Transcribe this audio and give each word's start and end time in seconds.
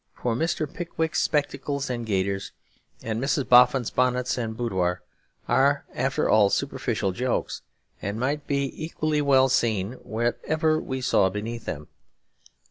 For 0.15 0.33
Mr. 0.35 0.65
Pickwick's 0.67 1.21
spectacles 1.21 1.87
and 1.87 2.07
gaiters 2.07 2.53
and 3.03 3.21
Mrs. 3.23 3.47
Boffin's 3.47 3.91
bonnets 3.91 4.35
and 4.35 4.57
boudoir 4.57 5.03
are 5.47 5.85
after 5.93 6.27
all 6.27 6.49
superficial 6.49 7.11
jokes; 7.11 7.61
and 8.01 8.19
might 8.19 8.47
be 8.47 8.71
equally 8.83 9.21
well 9.21 9.47
seen 9.47 9.91
whatever 10.01 10.81
we 10.81 11.01
saw 11.01 11.29
beneath 11.29 11.65
them. 11.65 11.87